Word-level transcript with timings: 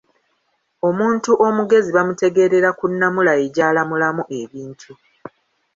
Omuntu 0.87 1.31
omugezi 1.47 1.89
bamutegeerera 1.95 2.69
ku 2.79 2.85
nnamula 2.91 3.33
ye 3.39 3.45
gy'alamulamu 3.55 4.23
ebintu. 4.41 4.91